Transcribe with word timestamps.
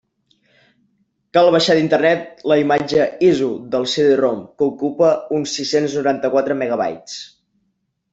Cal 1.37 1.49
baixar 1.55 1.73
d'Internet 1.79 2.39
la 2.51 2.57
imatge 2.61 3.05
ISO 3.27 3.49
del 3.75 3.85
CD-ROM, 3.91 4.39
que 4.63 4.69
ocupa 4.69 5.11
uns 5.41 5.53
sis-cents 5.59 5.95
noranta-quatre 5.99 6.57
megabytes. 6.63 7.21